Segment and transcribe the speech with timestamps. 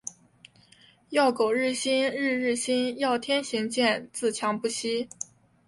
[1.11, 2.97] 要苟日新，日日新。
[2.97, 5.07] 要天行健，自强不息。